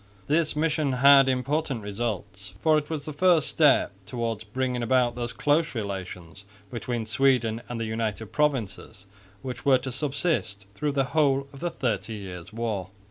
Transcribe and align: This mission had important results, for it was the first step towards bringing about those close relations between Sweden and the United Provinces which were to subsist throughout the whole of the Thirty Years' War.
This 0.25 0.55
mission 0.55 0.93
had 0.93 1.29
important 1.29 1.83
results, 1.83 2.55
for 2.59 2.75
it 2.75 2.89
was 2.89 3.05
the 3.05 3.13
first 3.13 3.47
step 3.47 3.91
towards 4.07 4.43
bringing 4.43 4.81
about 4.81 5.13
those 5.13 5.31
close 5.31 5.75
relations 5.75 6.43
between 6.71 7.05
Sweden 7.05 7.61
and 7.69 7.79
the 7.79 7.85
United 7.85 8.31
Provinces 8.31 9.05
which 9.43 9.63
were 9.63 9.77
to 9.77 9.91
subsist 9.91 10.65
throughout 10.73 10.95
the 10.95 11.03
whole 11.03 11.47
of 11.53 11.59
the 11.59 11.69
Thirty 11.69 12.13
Years' 12.15 12.51
War. 12.51 12.89